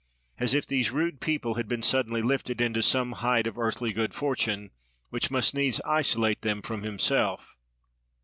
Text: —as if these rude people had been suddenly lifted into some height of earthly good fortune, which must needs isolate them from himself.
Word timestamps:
—as 0.39 0.55
if 0.55 0.65
these 0.65 0.89
rude 0.89 1.21
people 1.21 1.53
had 1.53 1.67
been 1.67 1.83
suddenly 1.83 2.23
lifted 2.23 2.59
into 2.59 2.81
some 2.81 3.11
height 3.11 3.45
of 3.45 3.55
earthly 3.59 3.93
good 3.93 4.15
fortune, 4.15 4.71
which 5.11 5.29
must 5.29 5.53
needs 5.53 5.79
isolate 5.85 6.41
them 6.41 6.59
from 6.59 6.81
himself. 6.81 7.55